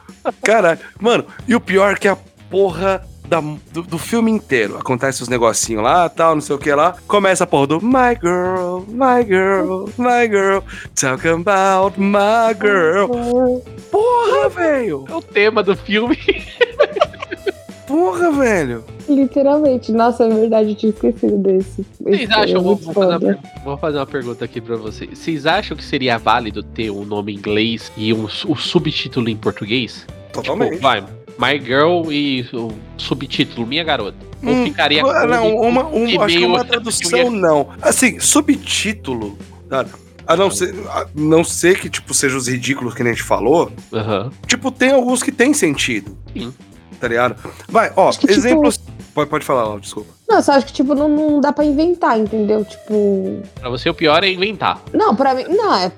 [0.43, 0.79] Caralho.
[0.99, 2.17] Mano, e o pior é que a
[2.49, 3.01] porra
[3.31, 3.39] da-
[3.71, 6.97] do, do filme inteiro acontece os negocinhos lá, tal, não sei o que lá.
[7.07, 10.59] Começa a porra do My Girl, My Girl, My Girl,
[10.93, 13.61] talk about My Girl.
[13.89, 15.05] Porra, velho!
[15.09, 16.17] É o tema do filme.
[17.87, 18.83] Porra, velho!
[19.07, 19.91] Literalmente.
[19.91, 21.85] Nossa, é verdade, eu tinha esquecido desse.
[21.99, 24.75] Vocês Esse acham, é vou, muito vou fazer uma, vou fazer uma pergunta aqui pra
[24.77, 25.09] vocês.
[25.17, 30.05] Vocês acham que seria válido ter um nome em inglês e um, subtítulo em português?
[30.31, 30.71] Totalmente.
[30.71, 31.03] Tipo, vai,
[31.41, 34.17] My Girl e o subtítulo, Minha Garota.
[34.43, 37.69] Ou Hum, ficaria ah, não, com uma, um- e acho que uma tradução não.
[37.81, 39.37] Assim, subtítulo,
[39.69, 39.87] cara,
[40.25, 43.25] a não ser, a não ser que tipo seja os ridículos que nem a gente
[43.25, 44.31] falou, Aham.
[44.47, 46.17] Tipo, tem alguns que tem sentido.
[46.33, 46.53] Sim.
[46.99, 47.35] Tá ligado?
[47.67, 48.79] Vai, ó, que, tipo- exemplos.
[49.13, 50.09] Pode, pode falar, Laura, desculpa.
[50.31, 52.63] Não, eu só acho que, tipo, não, não dá pra inventar, entendeu?
[52.63, 53.41] Tipo.
[53.59, 54.79] Pra você o pior é inventar.
[54.93, 55.43] Não, pra mim.
[55.49, 55.91] Não, é,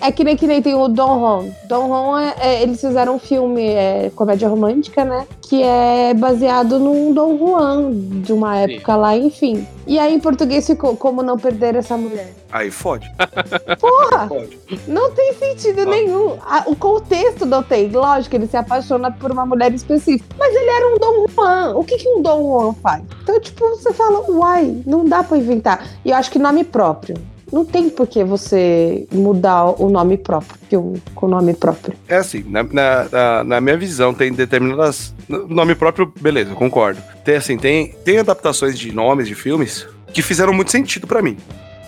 [0.00, 1.44] é que nem que nem tem o Don Juan.
[1.68, 5.26] Don Juan, é, é- eles fizeram um filme, é, comédia romântica, né?
[5.42, 7.90] Que é baseado num Don Juan
[8.22, 8.74] de uma Sim.
[8.74, 9.66] época lá, enfim.
[9.88, 12.32] E aí em português ficou Como Não Perder Essa Mulher.
[12.52, 13.10] Aí fode.
[13.80, 14.28] Porra!
[14.28, 14.58] Fode.
[14.86, 15.90] Não tem sentido Ó.
[15.90, 16.36] nenhum.
[16.46, 17.88] A- o contexto não tem.
[17.88, 20.24] Lógico, ele se apaixona por uma mulher específica.
[20.38, 21.74] Mas ele era um Dom Juan.
[21.76, 23.02] O que, que um Dom Juan faz?
[23.22, 25.84] Então, tipo, você fala, uai, não dá pra inventar.
[26.04, 27.16] E eu acho que nome próprio.
[27.52, 31.94] Não tem por que você mudar o nome próprio, com nome próprio.
[32.06, 35.12] É assim, na, na, na- na minha visão, tem determinadas.
[35.28, 37.02] no Nome próprio, beleza, eu concordo.
[37.24, 41.36] Tem assim, tem, tem adaptações de nomes de filmes que fizeram muito sentido pra mim.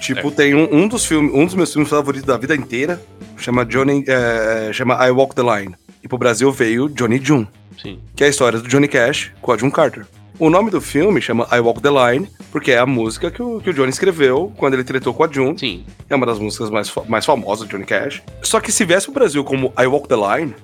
[0.01, 3.01] Tipo, tem um, um dos filmes, um dos meus filmes favoritos da vida inteira,
[3.37, 4.05] chama Johnny.
[4.09, 5.77] é, chama I Walk the Line.
[6.03, 7.47] E pro Brasil veio Johnny June.
[7.81, 8.01] Sim.
[8.17, 10.05] que é a história do Johnny Cash com a June Carter.
[10.39, 13.61] O nome do filme chama I Walk the Line, porque é a música que o,
[13.61, 15.59] que o Johnny escreveu quando ele tretou com a June.
[15.59, 15.85] Sim.
[16.09, 18.23] É uma das músicas mais, mais famosas do Johnny Cash.
[18.43, 20.55] Só que se viesse pro Brasil como I Walk the Line,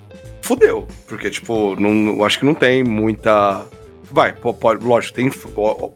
[0.42, 0.88] fudeu.
[1.06, 3.66] Porque, tipo, não, eu acho que não tem muita.
[4.10, 5.30] Vai, pode, lógico, tem.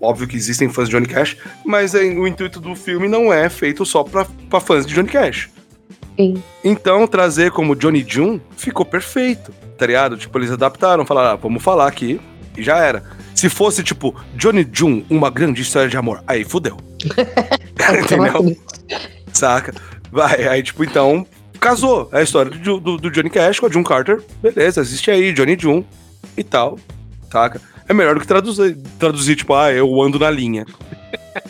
[0.00, 3.48] Óbvio que existem fãs de Johnny Cash, mas é, o intuito do filme não é
[3.48, 5.48] feito só pra, pra fãs de Johnny Cash.
[6.16, 6.42] Sim.
[6.62, 10.18] Então, trazer como Johnny June ficou perfeito, tá ligado?
[10.18, 12.20] Tipo, eles adaptaram, falaram, ah, vamos falar aqui,
[12.56, 13.02] e já era.
[13.42, 16.76] Se fosse, tipo, Johnny June, uma grande história de amor, aí fudeu.
[18.00, 18.56] Entendeu?
[19.32, 19.74] Saca?
[20.12, 21.26] Vai, aí, tipo, então,
[21.58, 22.08] casou.
[22.12, 24.22] É a história do, do, do Johnny Cash com a June Carter.
[24.40, 25.84] Beleza, existe aí, Johnny June
[26.36, 26.78] e tal,
[27.32, 27.60] saca?
[27.88, 30.64] É melhor do que traduzir, traduzir tipo, ah, eu ando na linha.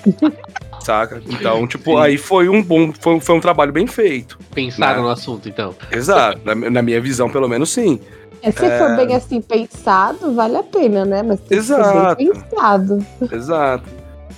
[0.80, 1.20] saca?
[1.28, 4.38] Então, tipo, aí foi um bom, foi, foi um trabalho bem feito.
[4.54, 5.08] Pensaram Né?
[5.08, 5.74] no assunto, então.
[5.90, 8.00] Exato, na, na minha visão, pelo menos, sim.
[8.42, 11.22] É, se for bem assim pensado, vale a pena, né?
[11.22, 12.16] Mas tem Exato.
[12.16, 13.06] que ser bem pensado.
[13.30, 13.84] Exato.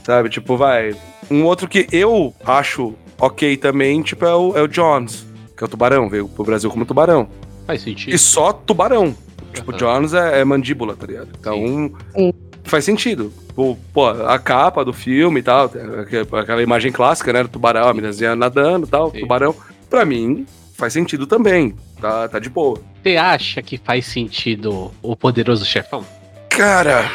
[0.04, 0.94] Sabe, tipo, vai.
[1.30, 5.66] Um outro que eu acho ok também, tipo, é o, é o Jones, que é
[5.66, 7.26] o tubarão, veio pro Brasil como tubarão.
[7.66, 8.14] Faz sentido.
[8.14, 9.16] E só tubarão.
[9.54, 9.78] Tipo, Aham.
[9.78, 11.28] Jones é, é mandíbula, tá ligado?
[11.40, 12.32] Então, Sim.
[12.64, 13.32] faz sentido.
[13.54, 15.70] Pô, pô, a capa do filme e tal,
[16.38, 17.42] aquela imagem clássica, né?
[17.42, 19.20] Do tubarão, a meninazinha nadando e tal, Sim.
[19.20, 19.54] tubarão.
[19.88, 21.74] Pra mim, faz sentido também.
[22.04, 22.78] Tá, tá de boa.
[23.02, 26.04] Você acha que faz sentido o poderoso chefão?
[26.50, 27.10] Cara,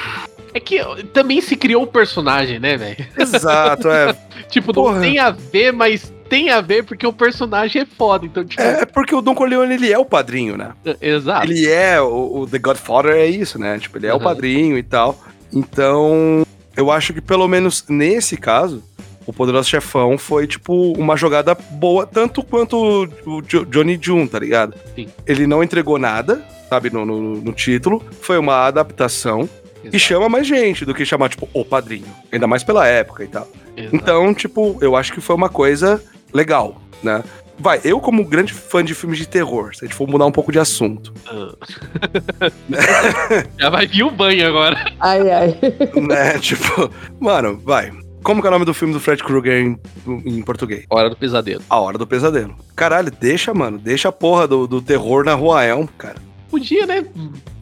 [0.52, 0.80] É que
[1.14, 3.06] também se criou o personagem, né, velho?
[3.16, 4.16] exato, é.
[4.50, 4.96] Tipo, Porra.
[4.96, 8.26] não tem a ver, mas tem a ver porque o personagem é foda.
[8.26, 10.72] Então, tipo, É porque o Don Corleone, ele é o padrinho, né?
[11.00, 11.46] exato.
[11.46, 13.78] Ele é, o, o The Godfather é isso, né?
[13.78, 14.24] Tipo, ele é o Aham.
[14.24, 15.24] padrinho e tal.
[15.54, 16.42] Então,
[16.76, 18.84] eu acho que pelo menos nesse caso,
[19.30, 24.40] o Poderoso Chefão foi, tipo, uma jogada boa, tanto quanto o Jo- Johnny June, tá
[24.40, 24.76] ligado?
[24.96, 25.08] Sim.
[25.28, 28.04] Ele não entregou nada, sabe, no, no, no título.
[28.22, 29.48] Foi uma adaptação.
[29.84, 32.08] E Exato, chama mais gente do que chamar, tipo, o padrinho.
[32.32, 33.48] Ainda mais pela época e tal.
[33.78, 33.96] exato.
[33.96, 37.24] Então, tipo, eu acho que foi uma coisa legal, né?
[37.62, 40.32] Vai, eu como grande fã de filmes de terror, se a gente for mudar um
[40.32, 41.14] pouco de assunto,
[43.60, 44.94] Já vai vir o banho agora.
[45.00, 45.60] Ai, ai.
[45.96, 46.40] né?
[46.40, 46.90] Tipo,
[47.20, 47.92] mano, vai.
[48.24, 49.80] Como que é o nome do filme do Fred Krueger em,
[50.26, 50.86] em português?
[50.90, 51.62] Hora do pesadelo.
[51.70, 52.56] A Hora do Pesadelo.
[52.76, 53.78] Caralho, deixa, mano.
[53.78, 56.16] Deixa a porra do, do terror na Rua Elm, cara.
[56.50, 57.06] Podia, né?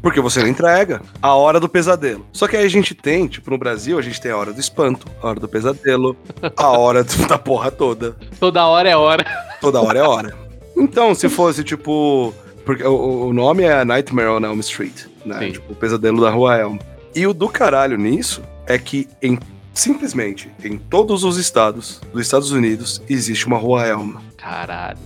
[0.01, 2.25] Porque você não entrega a Hora do Pesadelo.
[2.31, 4.59] Só que aí a gente tem, tipo, no Brasil, a gente tem a Hora do
[4.59, 6.15] Espanto, a Hora do Pesadelo,
[6.55, 8.15] a Hora do- da porra toda.
[8.39, 9.25] Toda hora é hora.
[9.59, 10.35] Toda hora é hora.
[10.75, 12.33] Então, se fosse, tipo.
[12.65, 15.39] Porque o, o nome é Nightmare on Elm Street, né?
[15.39, 15.51] Sim.
[15.53, 16.77] Tipo, o pesadelo da Rua Elm.
[17.15, 19.37] E o do caralho nisso é que em.
[19.77, 24.15] Simplesmente, em todos os estados dos Estados Unidos existe uma Rua Elm.
[24.35, 24.97] Caralho.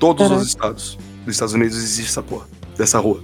[0.00, 0.42] Todos Caraca.
[0.42, 3.22] os estados dos Estados Unidos existe essa porra, dessa rua.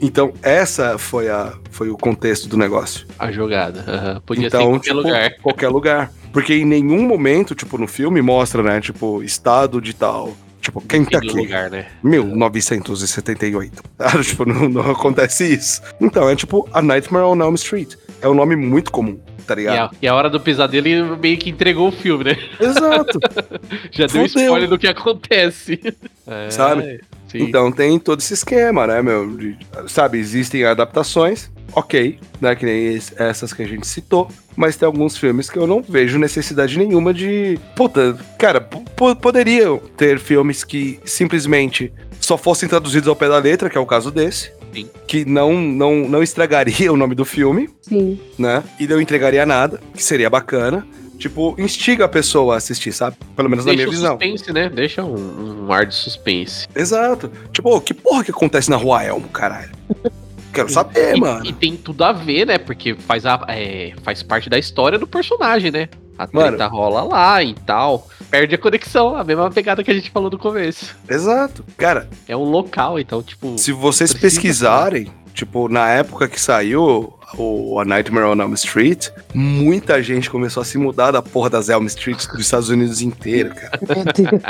[0.00, 3.06] Então, essa foi, a, foi o contexto do negócio.
[3.18, 3.84] A jogada.
[3.86, 4.22] aham.
[4.24, 5.30] Podia ser em então, qualquer tipo, lugar.
[5.42, 6.12] qualquer lugar.
[6.32, 8.80] Porque em nenhum momento, tipo, no filme mostra, né?
[8.80, 10.34] Tipo, estado de tal.
[10.62, 11.36] Tipo, quem tá Em aqui?
[11.36, 11.86] lugar, né?
[12.02, 13.82] 1978.
[13.98, 15.82] Ah, tipo, não, não acontece isso.
[16.00, 17.96] Então, é tipo a Nightmare on Elm Street.
[18.22, 19.92] É um nome muito comum, tá E ligado?
[19.92, 22.36] a, e a hora do pesadelo ele meio que entregou o filme, né?
[22.60, 23.18] Exato.
[23.90, 24.44] Já deu Fudeu.
[24.44, 25.80] spoiler do que acontece.
[26.26, 27.00] É, Sabe?
[27.28, 27.42] Sim.
[27.44, 29.36] Então tem todo esse esquema, né, meu?
[29.36, 32.56] de- sabe, existem adaptações, ok, né?
[32.56, 34.28] Que nem es- essas que a gente citou.
[34.56, 37.56] Mas tem alguns filmes que eu não vejo necessidade nenhuma de.
[37.76, 43.38] Puta, cara, po- po- poderiam ter filmes que simplesmente só fossem traduzidos ao pé da
[43.38, 44.52] letra, que é o caso desse.
[44.72, 44.88] Sim.
[45.06, 47.68] Que não, não, não estragaria o nome do filme.
[47.82, 48.18] Sim.
[48.38, 48.62] né?
[48.78, 50.86] E não entregaria nada, que seria bacana.
[51.18, 53.14] Tipo, instiga a pessoa a assistir, sabe?
[53.36, 54.12] Pelo menos na Deixa minha o visão.
[54.12, 54.70] suspense, né?
[54.70, 56.66] Deixa um, um ar de suspense.
[56.74, 57.30] Exato.
[57.52, 59.70] Tipo, que porra que acontece na Rua Elmo, caralho?
[60.52, 61.44] Quero saber, e, mano.
[61.46, 62.58] e tem tudo a ver, né?
[62.58, 65.88] Porque faz, a, é, faz parte da história do personagem, né?
[66.18, 66.48] A Mano.
[66.48, 68.08] treta rola lá e tal.
[68.30, 70.96] Perde a conexão, a mesma pegada que a gente falou no começo.
[71.08, 71.64] Exato.
[71.76, 73.58] Cara, É um local, então, tipo.
[73.58, 79.08] se vocês Precisa, pesquisarem, tipo, na época que saiu o A Nightmare on Elm Street,
[79.34, 83.54] muita gente começou a se mudar da porra das Elm Streets dos Estados Unidos inteiro,
[83.54, 83.78] cara.
[83.82, 84.42] Meu Deus.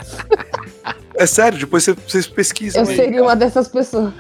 [1.15, 3.23] É sério, depois vocês- vocês pesquisam Eu aí, seria cara.
[3.25, 4.13] uma dessas pessoas.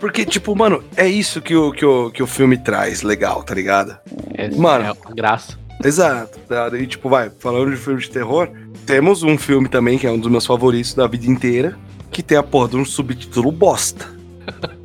[0.00, 3.54] Porque, tipo, mano, é isso que o, que, o, que o filme traz legal, tá
[3.54, 3.96] ligado?
[4.34, 4.84] É, Mano.
[4.84, 5.58] é uma graça.
[5.82, 6.38] Exato.
[6.48, 6.70] Tá?
[6.78, 8.48] E tipo, vai, falando de filme de terror,
[8.86, 11.76] temos um filme também que é um dos meus favoritos da vida inteira,
[12.10, 14.06] que tem a porra de um subtítulo bosta.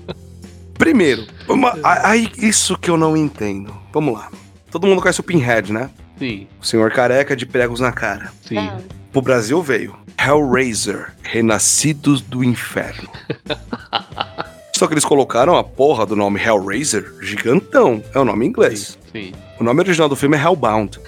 [0.78, 3.76] Primeiro, uma- a- aí isso que eu não entendo.
[3.94, 4.30] Vamos lá.
[4.72, 5.90] Todo mundo conhece o Pinhead, né?
[6.18, 8.32] Sim, O senhor careca de pregos na cara.
[8.46, 8.70] sim.
[9.12, 13.10] Pro Brasil veio Hellraiser, Renascidos do Inferno.
[14.78, 18.04] Só que eles colocaram a porra do nome Hellraiser gigantão.
[18.14, 18.98] É o nome em inglês.
[19.12, 19.32] Sim.
[19.60, 21.00] O nome original do filme é Hellbound.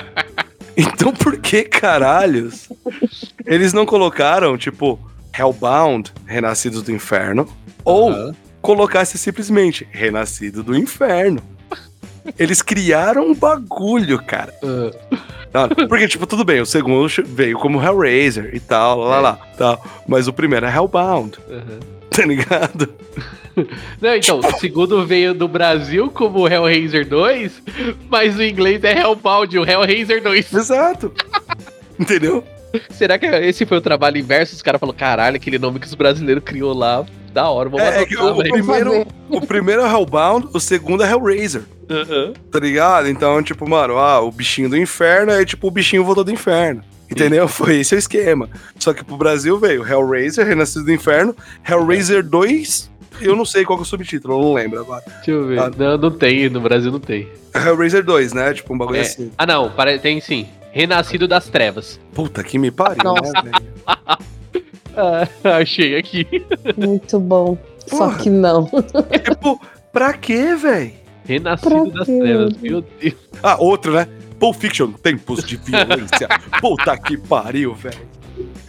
[0.76, 2.68] então por que caralhos
[3.44, 4.98] eles não colocaram, tipo,
[5.36, 7.48] Hellbound, Renascidos do Inferno?
[7.84, 11.42] Ou colocasse simplesmente Renascido do Inferno?
[12.38, 14.54] Eles criaram um bagulho, cara.
[14.62, 15.20] Ah,
[15.50, 15.68] Tá?
[15.68, 19.84] Porque, tipo, tudo bem, o segundo veio como Hellraiser e tal, lá, lá, lá, tal.
[20.06, 21.80] Mas o primeiro é Hellbound, aham.
[22.08, 22.88] tá ligado?
[24.00, 27.62] Não, então, o segundo veio do Brasil como Hellraiser 2,
[28.08, 30.52] mas o inglês é Hellbound, o Hellraiser 2.
[30.52, 31.12] Exato.
[31.98, 32.44] Entendeu?
[32.90, 34.54] Será que esse foi o trabalho inverso?
[34.54, 38.02] Os caras falaram, caralho, aquele nome que os brasileiros criou lá, da hora, vamos É,
[38.02, 41.62] é que adotar, o, o primeiro, o primeiro é Hellbound, o segundo é Hellraiser.
[41.88, 42.32] Aham.
[42.50, 43.08] Tá ligado?
[43.08, 46.82] Então, tipo, mano, ah, o bichinho do inferno é tipo o bichinho voltou do inferno.
[47.10, 47.46] Entendeu?
[47.48, 48.48] Foi esse o esquema.
[48.78, 51.34] Só que pro Brasil veio Hellraiser, Renascido do Inferno,
[51.68, 52.89] Hellraiser 2,
[53.20, 55.02] eu não sei qual que é o subtítulo, eu não lembro agora.
[55.06, 55.58] Deixa eu ver.
[55.60, 55.70] Ah.
[55.76, 57.28] Não, não tem, no Brasil não tem.
[57.54, 58.54] Hellraiser 2, né?
[58.54, 59.02] Tipo, um bagulho É.
[59.02, 59.30] assim.
[59.36, 60.46] Ah, não, tem sim.
[60.72, 61.98] Renascido das Trevas.
[62.14, 63.62] Puta que me pariu, né, velho?
[64.96, 65.26] Ah,
[65.58, 66.26] achei aqui.
[66.76, 67.56] Muito bom.
[67.86, 68.18] Só Porra.
[68.18, 68.68] que não.
[69.24, 69.60] tipo,
[69.92, 70.92] pra quê, velho?
[71.24, 72.18] Renascido Pra das quê?
[72.18, 73.14] Trevas, meu Deus.
[73.42, 74.08] Ah, outro, né?
[74.38, 76.28] Pulp Fiction, tempos de violência.
[76.60, 77.98] Puta que pariu, velho.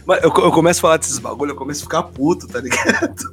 [0.06, 3.32] Mas eu, eu começo a falar desses bagulho, eu começo a ficar puto, tá ligado?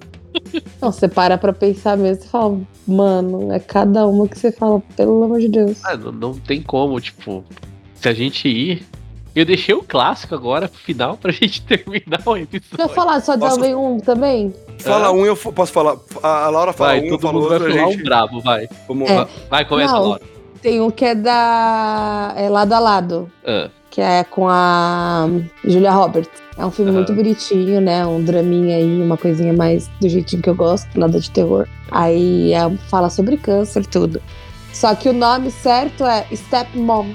[0.81, 4.81] Não, você para pra pensar mesmo e fala, mano, é cada uma que você fala,
[4.95, 5.77] pelo amor de Deus.
[5.83, 7.43] Ah, não, não tem como, tipo,
[7.95, 8.85] se a gente ir.
[9.35, 12.95] Eu deixei o clássico agora pro final pra gente terminar o Deixa eu episódio.
[12.95, 14.53] falar só de Posso- Homem 1 também?
[14.79, 15.11] Fala Ah.
[15.11, 15.97] um, eu posso falar.
[16.23, 18.01] A a Laura fala Vai, um, eu todo falo mundo vai falar gente.
[18.01, 18.67] um brabo, vai.
[18.87, 19.27] Vamos É.
[19.49, 20.01] Vai, começa, Não.
[20.03, 20.21] Laura.
[20.61, 22.33] Tem um que é da.
[22.35, 23.31] É lado a lado.
[23.45, 25.27] Ah, que é com a
[25.63, 26.29] Julia Roberts.
[26.57, 26.97] É um filme Aham.
[26.99, 28.05] muito bonitinho, né?
[28.05, 31.67] Um draminha aí, uma coisinha mais do jeitinho que eu gosto, nada de terror.
[31.91, 34.21] Aí é, fala sobre câncer, tudo.
[34.73, 37.13] Só que o nome certo é Stepmom,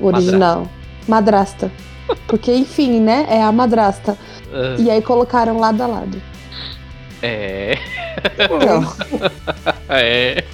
[0.00, 0.66] o original.
[1.08, 1.70] Madrasta.
[2.26, 3.26] Porque, enfim, né?
[3.28, 4.16] É a madrasta.
[4.52, 6.22] ah, E aí colocaram lado a lado.
[7.22, 7.76] é.
[8.34, 8.84] Então,
[9.88, 10.44] É.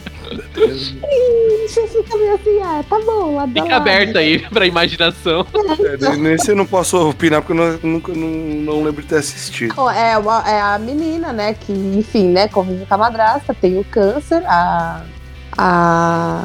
[1.89, 5.47] fica meio assim, ah, tá bom, lado a Fica aberto aí pra imaginação.
[6.03, 9.75] É, nesse eu não posso opinar porque eu nunca não, não lembro de ter assistido.
[9.91, 13.85] É, uma- é a menina, né, que, enfim, né, convive com a madrasta, tem o
[13.85, 15.03] câncer, a,
[15.57, 16.45] a,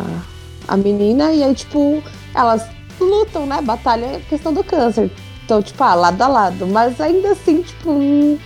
[0.67, 2.01] a menina, e aí, tipo,
[2.33, 2.63] elas
[2.99, 5.09] lutam, né, batalha a questão do câncer.
[5.43, 6.65] Então, tipo, ah, lado a lado.
[6.65, 8.37] Mas ainda assim, tipo, hum,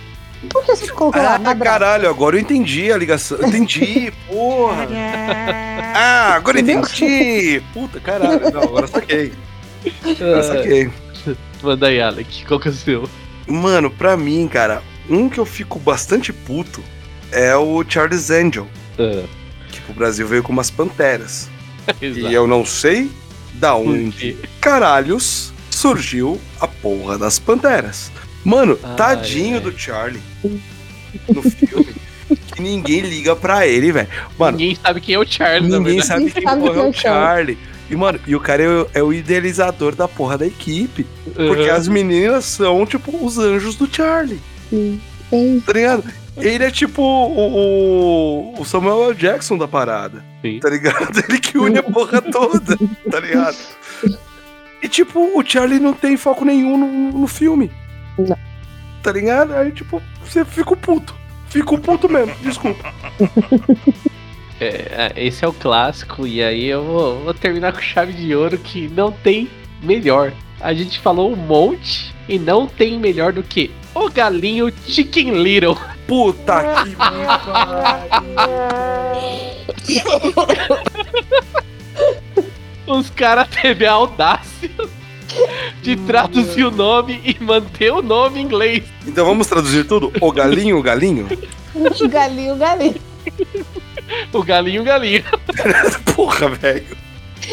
[0.48, 3.38] por que você colocou lá, Ah, caralho, agora eu entendi a ligação.
[3.42, 4.86] Entendi, porra.
[5.92, 7.60] Ah, agora eu entendi.
[7.74, 8.50] Puta, caralho.
[8.52, 9.32] Não, agora saquei.
[10.04, 10.90] Agora Ah, saquei.
[11.62, 12.46] Manda aí, Alec.
[12.46, 13.10] Qual que é o seu?
[13.46, 16.82] Mano, pra mim, cara, um que eu fico bastante puto
[17.32, 18.66] é o Charles Angel,
[18.98, 19.24] Ah,
[19.70, 21.48] que pro Brasil veio com umas panteras.
[22.00, 22.28] exato.
[22.28, 23.10] E eu não sei
[23.54, 28.10] da onde caralhos surgiu a porra das panteras.
[28.44, 29.60] Mano, Ai, tadinho ai.
[29.60, 30.22] do Charlie
[31.28, 31.86] no filme.
[32.54, 34.08] que ninguém liga pra ele, velho.
[34.38, 36.86] Mano, Ninguém sabe quem é o Charlie, ninguém sabe Ninguém quem sabe porra quem é
[36.86, 37.58] é o Charlie.
[37.90, 41.04] E, mano, e o cara é o, é o idealizador da porra da equipe.
[41.34, 41.76] Porque Aham.
[41.76, 44.40] as meninas são, tipo, os anjos do Charlie.
[44.70, 45.00] Sim.
[45.28, 45.62] Sim.
[45.66, 46.04] Tá ligado?
[46.36, 49.14] Ele é tipo o, o- o Samuel L.
[49.14, 50.24] Jackson da parada.
[50.40, 50.60] Sim.
[50.60, 51.18] Tá ligado?
[51.28, 52.76] Ele que une a porra toda.
[53.10, 53.56] Tá ligado?
[54.82, 57.70] E tipo, o Charlie não tem foco nenhum no, no filme.
[58.18, 58.36] Não.
[59.02, 59.54] Tá ligado?
[59.54, 61.14] Aí, tipo, você fica puto.
[61.48, 62.92] Fico puto mesmo, desculpa.
[64.62, 68.34] É, é, esse é o clássico, e aí eu vou, vou terminar com chave de
[68.34, 69.48] ouro que não tem
[69.82, 70.34] melhor.
[70.60, 75.78] A gente falou um monte e não tem melhor do que o galinho Chicken Little.
[76.06, 76.94] Puta que
[82.86, 84.70] Os caras teve a audácia
[85.82, 88.84] de traduzir o nome e manter o nome em inglês.
[89.06, 90.12] Então vamos traduzir tudo?
[90.20, 91.26] O galinho, o galinho?
[92.10, 92.94] galinho, galinho.
[94.32, 95.24] O galinho, galinho.
[96.14, 96.84] Porra, velho.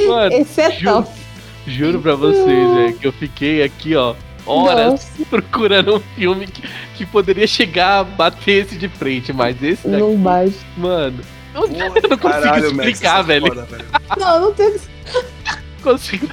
[0.08, 1.10] Mano, Esse é juro, top.
[1.68, 6.62] juro pra vocês, velho, que eu fiquei aqui, ó, horas Nossa, procurando um filme que,
[6.96, 10.56] que poderia chegar a bater esse de frente, mas esse daqui, não bate.
[10.78, 11.20] mano,
[11.56, 13.48] eu não, eu não consigo caralho, Max, explicar, você é velho.
[13.48, 13.86] foda, velho.
[14.18, 14.76] Não, não tem
[15.92, 16.28] consigo.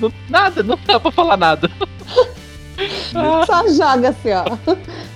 [0.00, 1.70] não- nada, não dá pra falar nada.
[3.46, 4.44] Só joga assim, ó.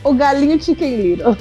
[0.04, 1.36] O galinho Chicken Little.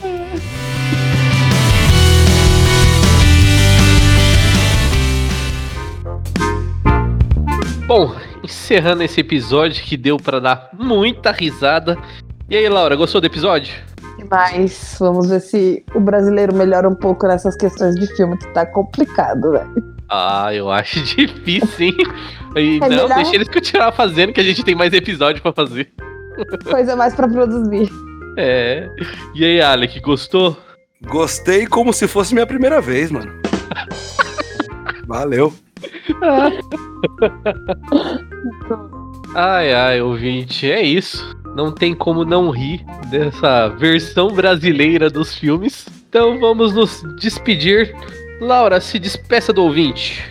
[7.88, 11.98] Bom, encerrando esse episódio que deu pra dar muita risada.
[12.50, 13.74] E aí, Laura, gostou do episódio?
[14.30, 18.66] Mas vamos ver se o brasileiro melhora um pouco nessas questões de filme, que tá
[18.66, 19.97] complicado, velho.
[20.10, 21.96] Ah, eu acho difícil, hein?
[22.56, 25.52] E É não, melhor- deixa eles continuar fazendo, que a gente tem mais episódio pra
[25.54, 25.92] fazer.
[26.70, 27.90] Coisa mais pra produzir.
[28.38, 28.90] É.
[29.36, 30.56] E aí, Alec, gostou?
[31.06, 33.32] Gostei como se fosse minha primeira vez, mano.
[35.08, 35.54] Valeu.
[39.36, 41.36] Ai, ai, ouvinte, é isso.
[41.56, 45.88] Não tem como não rir dessa versão brasileira dos filmes.
[46.10, 47.94] Então vamos nos despedir.
[48.40, 50.24] Laura, se despeça do ouvinte.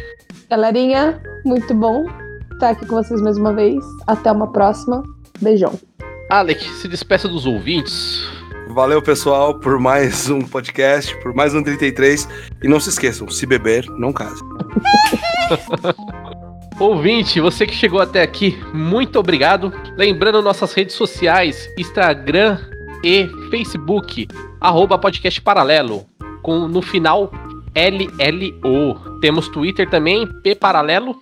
[0.49, 2.07] Galerinha, muito bom
[2.53, 3.85] estar aqui com vocês mais uma vez.
[4.07, 5.03] Até uma próxima.
[5.41, 5.77] Beijão.
[6.31, 8.25] Alec, se despeça dos ouvintes.
[8.69, 12.29] Valeu, pessoal, por mais um podcast, por mais um 33.
[12.63, 14.41] E não se esqueçam, se beber, não case.
[16.79, 19.73] Ouvinte, você que chegou até aqui, muito obrigado.
[19.97, 22.61] Lembrando nossas redes sociais, Instagram
[23.03, 24.29] e Facebook,
[24.61, 26.05] arroba podcast paralelo,
[26.43, 27.33] com no final
[27.77, 29.19] LLO.
[29.21, 31.17] Temos Twitter também, P Paralelo,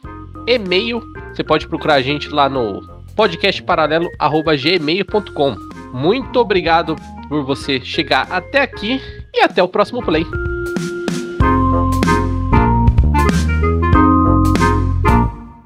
[0.47, 1.03] e-mail,
[1.35, 2.83] você pode procurar a gente lá no
[3.17, 5.57] podcastparalelo.gmail.com.
[5.93, 6.95] Muito obrigado
[7.29, 9.01] por você chegar até aqui
[9.33, 10.27] e até o próximo play.